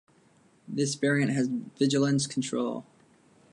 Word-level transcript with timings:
This 0.67 0.95
variant 0.95 1.29
has 1.33 1.47
vigilance 1.77 2.25
control. 2.25 2.87